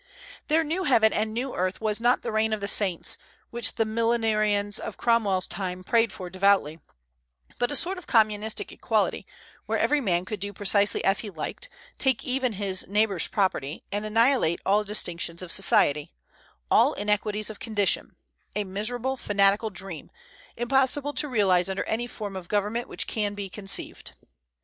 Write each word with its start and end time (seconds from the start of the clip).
Their 0.47 0.63
new 0.63 0.85
heaven 0.85 1.13
and 1.13 1.31
new 1.31 1.53
earth 1.55 1.79
was 1.79 2.01
not 2.01 2.23
the 2.23 2.31
reign 2.31 2.53
of 2.53 2.59
the 2.59 2.67
saints, 2.67 3.19
which 3.51 3.75
the 3.75 3.85
millenarians 3.85 4.79
of 4.79 4.97
Cromwell's 4.97 5.45
time 5.45 5.83
prayed 5.83 6.11
for 6.11 6.27
devoutly, 6.27 6.79
but 7.59 7.69
a 7.71 7.75
sort 7.75 7.99
of 7.99 8.07
communistic 8.07 8.71
equality, 8.71 9.27
where 9.67 9.77
every 9.77 10.01
man 10.01 10.25
could 10.25 10.39
do 10.39 10.53
precisely 10.53 11.03
as 11.05 11.19
he 11.19 11.29
liked, 11.29 11.69
take 11.99 12.23
even 12.23 12.53
his 12.53 12.87
neighbor's 12.87 13.27
property, 13.27 13.83
and 13.91 14.03
annihilate 14.03 14.59
all 14.65 14.83
distinctions 14.83 15.43
of 15.43 15.51
society, 15.51 16.11
all 16.71 16.95
inequalities 16.95 17.51
of 17.51 17.59
condition, 17.59 18.15
a 18.55 18.63
miserable, 18.63 19.15
fanatical 19.15 19.69
dream, 19.69 20.09
impossible 20.57 21.13
to 21.13 21.27
realize 21.29 21.69
under 21.69 21.83
any 21.83 22.07
form 22.07 22.35
of 22.35 22.47
government 22.47 22.89
which 22.89 23.05
can 23.05 23.35
be 23.35 23.51
conceived. 23.51 24.13